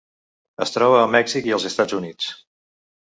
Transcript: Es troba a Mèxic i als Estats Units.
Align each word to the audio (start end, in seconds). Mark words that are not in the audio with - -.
Es 0.65 0.71
troba 0.75 0.95
a 1.01 1.11
Mèxic 1.15 1.49
i 1.49 1.53
als 1.57 1.67
Estats 1.71 1.99
Units. 1.99 2.31